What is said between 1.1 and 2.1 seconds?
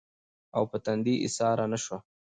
ايساره نۀ شوه